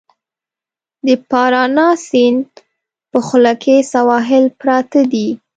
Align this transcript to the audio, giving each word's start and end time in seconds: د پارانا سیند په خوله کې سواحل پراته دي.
د 1.05 1.07
پارانا 1.29 1.87
سیند 2.07 2.47
په 3.11 3.19
خوله 3.27 3.53
کې 3.63 3.75
سواحل 3.93 4.45
پراته 4.59 5.01
دي. 5.11 5.27